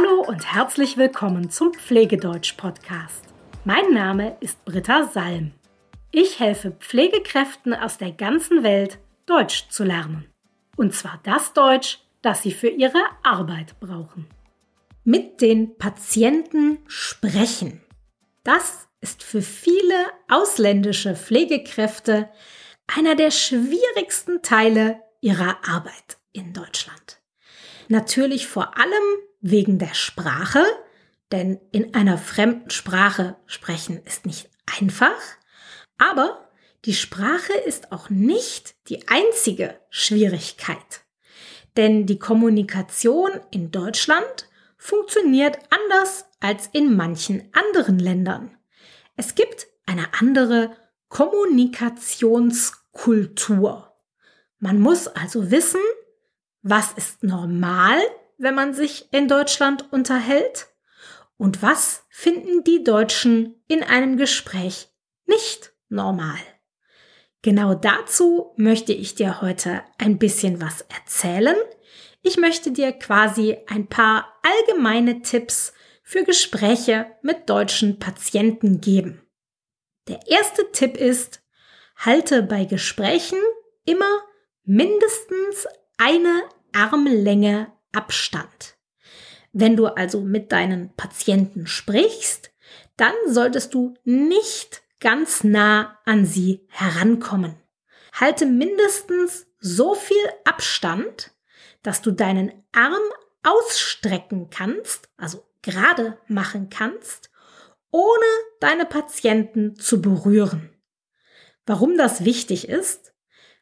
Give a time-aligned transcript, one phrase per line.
[0.00, 3.24] Hallo und herzlich willkommen zum Pflegedeutsch-Podcast.
[3.64, 5.52] Mein Name ist Britta Salm.
[6.10, 10.26] Ich helfe Pflegekräften aus der ganzen Welt, Deutsch zu lernen.
[10.76, 14.26] Und zwar das Deutsch, das sie für ihre Arbeit brauchen.
[15.04, 17.82] Mit den Patienten sprechen.
[18.42, 22.30] Das ist für viele ausländische Pflegekräfte
[22.86, 27.20] einer der schwierigsten Teile ihrer Arbeit in Deutschland.
[27.88, 30.64] Natürlich vor allem wegen der Sprache,
[31.32, 35.20] denn in einer fremden Sprache sprechen ist nicht einfach,
[35.98, 36.50] aber
[36.86, 41.02] die Sprache ist auch nicht die einzige Schwierigkeit.
[41.76, 48.56] Denn die Kommunikation in Deutschland funktioniert anders als in manchen anderen Ländern.
[49.16, 50.74] Es gibt eine andere
[51.08, 53.94] Kommunikationskultur.
[54.58, 55.82] Man muss also wissen,
[56.62, 58.00] was ist normal,
[58.40, 60.68] wenn man sich in Deutschland unterhält
[61.36, 64.88] und was finden die Deutschen in einem Gespräch
[65.26, 66.38] nicht normal.
[67.42, 71.56] Genau dazu möchte ich dir heute ein bisschen was erzählen.
[72.22, 79.22] Ich möchte dir quasi ein paar allgemeine Tipps für Gespräche mit deutschen Patienten geben.
[80.08, 81.42] Der erste Tipp ist,
[81.96, 83.38] halte bei Gesprächen
[83.84, 84.22] immer
[84.64, 85.66] mindestens
[85.98, 88.76] eine Armlänge Abstand.
[89.52, 92.52] Wenn du also mit deinen Patienten sprichst,
[92.96, 97.56] dann solltest du nicht ganz nah an sie herankommen.
[98.12, 101.32] Halte mindestens so viel Abstand,
[101.82, 103.02] dass du deinen Arm
[103.42, 107.30] ausstrecken kannst, also gerade machen kannst,
[107.90, 108.26] ohne
[108.60, 110.70] deine Patienten zu berühren.
[111.66, 113.12] Warum das wichtig ist?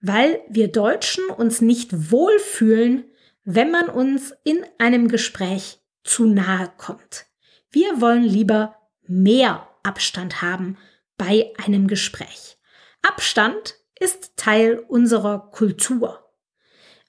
[0.00, 3.10] Weil wir Deutschen uns nicht wohlfühlen,
[3.44, 7.26] wenn man uns in einem Gespräch zu nahe kommt.
[7.70, 10.76] Wir wollen lieber mehr Abstand haben
[11.16, 12.58] bei einem Gespräch.
[13.02, 16.32] Abstand ist Teil unserer Kultur.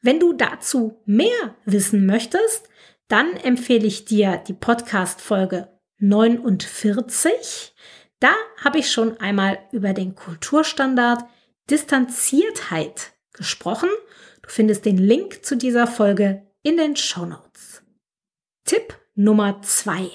[0.02, 2.68] Wenn du dazu mehr wissen möchtest,
[3.08, 5.70] dann empfehle ich dir die Podcast-Folge
[6.00, 7.74] 49.
[8.20, 11.24] Da habe ich schon einmal über den Kulturstandard
[11.70, 13.90] Distanziertheit gesprochen.
[14.42, 17.84] Du findest den Link zu dieser Folge in den Show Notes.
[18.66, 20.10] Tipp Nummer zwei: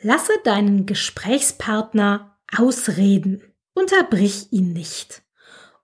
[0.00, 3.42] Lasse deinen Gesprächspartner ausreden.
[3.74, 5.22] Unterbrich ihn nicht.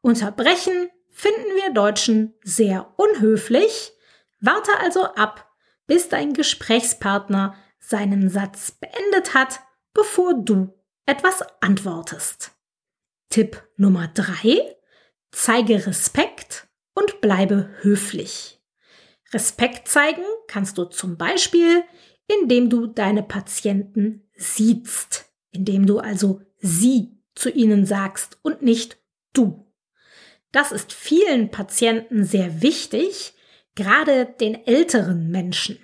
[0.00, 3.92] Unterbrechen finden wir Deutschen sehr unhöflich.
[4.40, 5.48] Warte also ab,
[5.86, 9.60] bis dein Gesprächspartner seinen Satz beendet hat,
[9.92, 10.74] bevor du
[11.06, 12.52] etwas antwortest.
[13.28, 14.76] Tipp Nummer drei:
[15.30, 18.60] Zeige Respekt und bleibe höflich.
[19.32, 21.82] Respekt zeigen kannst du zum Beispiel,
[22.26, 28.98] indem du deine Patienten siehst, indem du also sie zu ihnen sagst und nicht
[29.32, 29.66] du.
[30.52, 33.34] Das ist vielen Patienten sehr wichtig,
[33.74, 35.78] gerade den älteren Menschen.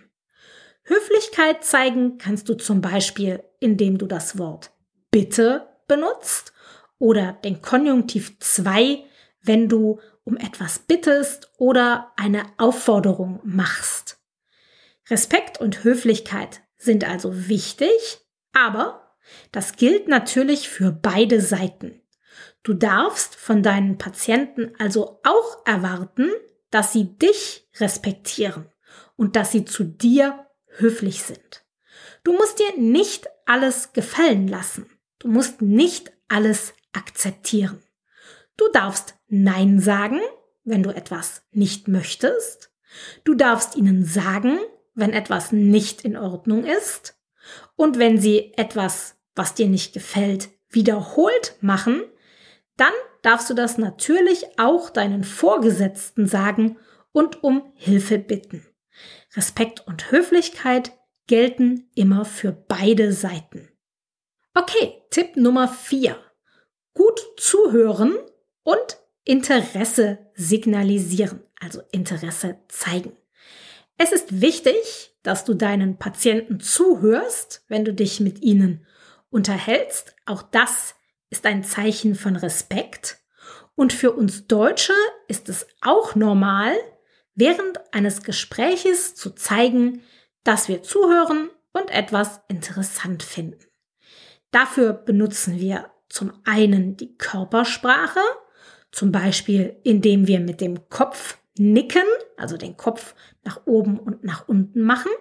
[0.85, 4.71] Höflichkeit zeigen kannst du zum Beispiel, indem du das Wort
[5.11, 6.53] bitte benutzt
[6.99, 9.05] oder den Konjunktiv 2,
[9.43, 14.21] wenn du um etwas bittest oder eine Aufforderung machst.
[15.09, 17.91] Respekt und Höflichkeit sind also wichtig,
[18.53, 19.17] aber
[19.51, 22.01] das gilt natürlich für beide Seiten.
[22.63, 26.31] Du darfst von deinen Patienten also auch erwarten,
[26.71, 28.71] dass sie dich respektieren
[29.17, 31.65] und dass sie zu dir höflich sind.
[32.23, 34.89] Du musst dir nicht alles gefallen lassen.
[35.19, 37.83] Du musst nicht alles akzeptieren.
[38.61, 40.21] Du darfst Nein sagen,
[40.65, 42.71] wenn du etwas nicht möchtest.
[43.25, 44.59] Du darfst ihnen sagen,
[44.93, 47.19] wenn etwas nicht in Ordnung ist.
[47.75, 52.03] Und wenn sie etwas, was dir nicht gefällt, wiederholt machen,
[52.77, 56.77] dann darfst du das natürlich auch deinen Vorgesetzten sagen
[57.13, 58.67] und um Hilfe bitten.
[59.37, 60.93] Respekt und Höflichkeit
[61.27, 63.71] gelten immer für beide Seiten.
[64.53, 66.19] Okay, Tipp Nummer vier:
[66.93, 68.19] Gut zuhören
[68.63, 73.17] und Interesse signalisieren, also Interesse zeigen.
[73.99, 78.87] Es ist wichtig, dass du deinen Patienten zuhörst, wenn du dich mit ihnen
[79.29, 80.17] unterhältst.
[80.27, 80.95] Auch das
[81.29, 83.19] ist ein Zeichen von Respekt.
[83.75, 84.95] Und für uns Deutsche
[85.29, 86.75] ist es auch normal,
[87.35, 90.03] während eines Gespräches zu zeigen,
[90.45, 93.65] dass wir zuhören und etwas interessant finden.
[94.51, 98.21] Dafür benutzen wir zum einen die Körpersprache,
[98.93, 102.03] zum Beispiel indem wir mit dem Kopf nicken,
[102.37, 103.15] also den Kopf
[103.45, 105.13] nach oben und nach unten machen.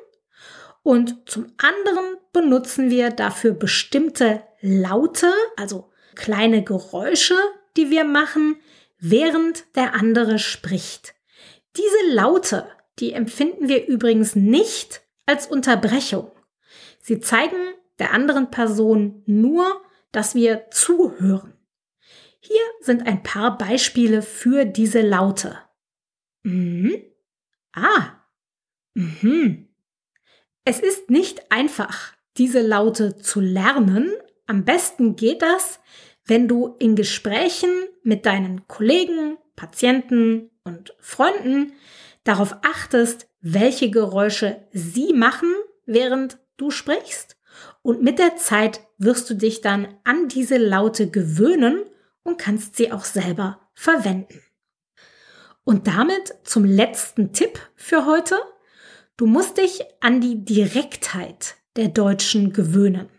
[0.84, 7.36] Und zum anderen benutzen wir dafür bestimmte Laute, also kleine Geräusche,
[7.78, 8.58] die wir machen,
[9.00, 11.14] während der andere spricht.
[11.78, 12.68] Diese Laute,
[13.00, 16.32] die empfinden wir übrigens nicht als Unterbrechung.
[17.00, 17.56] Sie zeigen
[18.00, 19.82] der anderen Person nur,
[20.12, 21.54] dass wir zuhören.
[22.40, 25.58] Hier sind ein paar Beispiele für diese Laute.
[26.44, 27.04] Mhm.
[27.74, 28.24] Ah.
[28.94, 29.68] Mhm.
[30.64, 34.12] Es ist nicht einfach, diese Laute zu lernen.
[34.48, 35.80] Am besten geht das,
[36.26, 37.70] wenn du in Gesprächen
[38.04, 41.74] mit deinen Kollegen, Patienten und Freunden
[42.24, 45.54] darauf achtest, welche Geräusche sie machen,
[45.86, 47.38] während du sprichst.
[47.82, 51.84] Und mit der Zeit wirst du dich dann an diese Laute gewöhnen
[52.30, 54.42] und kannst sie auch selber verwenden.
[55.64, 58.36] Und damit zum letzten Tipp für heute.
[59.18, 63.10] Du musst dich an die Direktheit der Deutschen gewöhnen.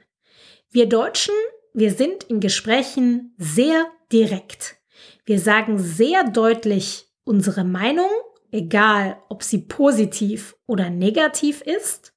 [0.71, 1.35] Wir Deutschen,
[1.75, 4.77] wir sind in Gesprächen sehr direkt.
[5.25, 8.11] Wir sagen sehr deutlich unsere Meinung,
[8.53, 12.15] egal ob sie positiv oder negativ ist.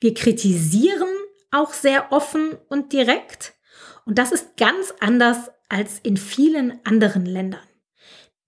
[0.00, 1.08] Wir kritisieren
[1.50, 3.54] auch sehr offen und direkt.
[4.04, 7.66] Und das ist ganz anders als in vielen anderen Ländern.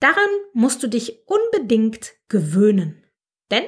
[0.01, 3.05] Daran musst du dich unbedingt gewöhnen.
[3.51, 3.65] Denn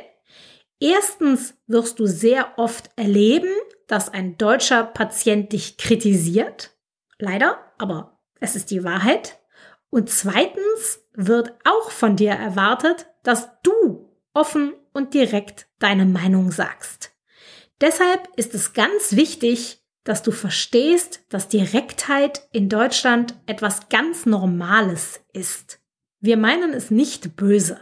[0.81, 3.51] erstens wirst du sehr oft erleben,
[3.87, 6.77] dass ein deutscher Patient dich kritisiert.
[7.19, 9.39] Leider, aber es ist die Wahrheit.
[9.91, 17.13] Und zweitens wird auch von dir erwartet, dass du offen und direkt deine Meinung sagst.
[17.81, 19.78] Deshalb ist es ganz wichtig,
[20.09, 25.81] dass du verstehst, dass Direktheit in Deutschland etwas ganz Normales ist.
[26.19, 27.79] Wir meinen es nicht böse.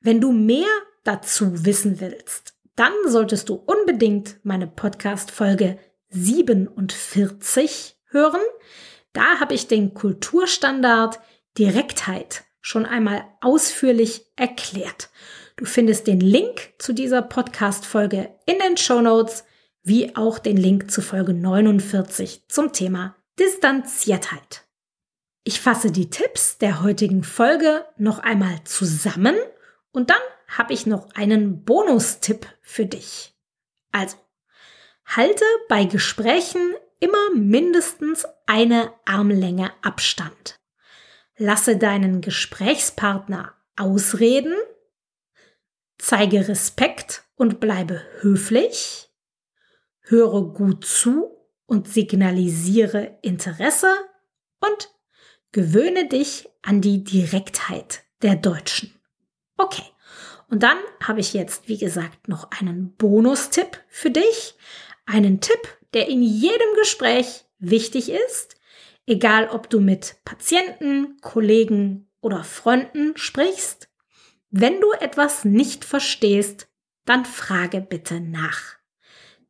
[0.00, 0.70] Wenn du mehr
[1.04, 5.78] dazu wissen willst, dann solltest du unbedingt meine Podcast-Folge
[6.08, 8.40] 47 hören.
[9.12, 11.20] Da habe ich den Kulturstandard
[11.58, 15.10] Direktheit schon einmal ausführlich erklärt.
[15.56, 19.44] Du findest den Link zu dieser Podcast-Folge in den Show Notes,
[19.82, 24.64] wie auch den Link zu Folge 49 zum Thema Distanziertheit.
[25.44, 29.36] Ich fasse die Tipps der heutigen Folge noch einmal zusammen
[29.92, 33.34] und dann habe ich noch einen Bonustipp für dich.
[33.92, 34.16] Also,
[35.04, 40.56] halte bei Gesprächen immer mindestens eine Armlänge Abstand.
[41.36, 44.54] Lasse deinen Gesprächspartner ausreden
[45.98, 49.07] Zeige Respekt und bleibe höflich.
[50.08, 53.94] Höre gut zu und signalisiere Interesse
[54.60, 54.90] und
[55.52, 58.94] gewöhne dich an die Direktheit der Deutschen.
[59.58, 59.82] Okay.
[60.50, 64.54] Und dann habe ich jetzt, wie gesagt, noch einen Bonustipp für dich.
[65.04, 65.60] Einen Tipp,
[65.92, 68.56] der in jedem Gespräch wichtig ist.
[69.06, 73.90] Egal, ob du mit Patienten, Kollegen oder Freunden sprichst.
[74.50, 76.68] Wenn du etwas nicht verstehst,
[77.04, 78.77] dann frage bitte nach.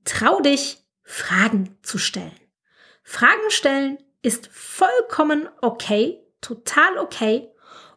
[0.08, 2.40] Trau dich, Fragen zu stellen.
[3.02, 7.50] Fragen stellen ist vollkommen okay, total okay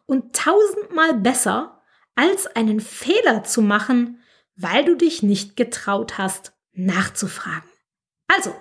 [0.04, 1.82] und tausendmal besser,
[2.14, 4.22] als einen Fehler zu machen,
[4.56, 7.68] weil du dich nicht getraut hast, nachzufragen.
[8.28, 8.54] Also,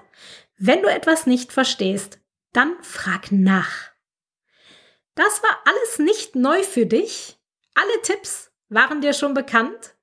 [0.57, 2.19] wenn du etwas nicht verstehst,
[2.53, 3.91] dann frag nach.
[5.15, 7.37] Das war alles nicht neu für dich,
[7.73, 9.95] alle Tipps waren dir schon bekannt?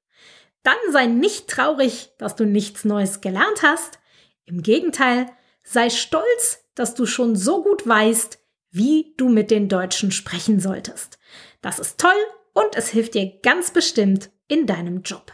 [0.68, 4.00] Dann sei nicht traurig, dass du nichts Neues gelernt hast.
[4.44, 5.24] Im Gegenteil,
[5.62, 8.38] sei stolz, dass du schon so gut weißt,
[8.70, 11.18] wie du mit den Deutschen sprechen solltest.
[11.62, 12.20] Das ist toll
[12.52, 15.32] und es hilft dir ganz bestimmt in deinem Job.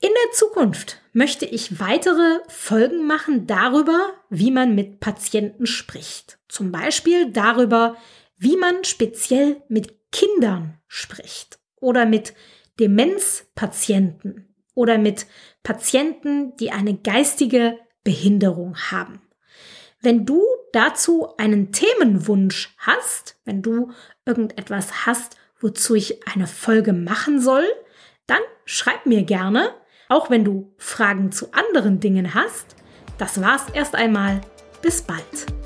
[0.00, 6.38] In der Zukunft möchte ich weitere Folgen machen darüber, wie man mit Patienten spricht.
[6.46, 7.96] Zum Beispiel darüber,
[8.36, 12.34] wie man speziell mit Kindern spricht oder mit
[12.78, 15.26] Demenzpatienten oder mit
[15.62, 19.20] Patienten, die eine geistige Behinderung haben.
[20.00, 23.90] Wenn du dazu einen Themenwunsch hast, wenn du
[24.24, 27.64] irgendetwas hast, wozu ich eine Folge machen soll,
[28.26, 29.74] dann schreib mir gerne,
[30.08, 32.76] auch wenn du Fragen zu anderen Dingen hast.
[33.18, 34.40] Das war's erst einmal.
[34.80, 35.59] Bis bald.